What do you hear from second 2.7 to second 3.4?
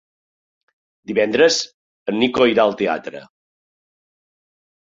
teatre.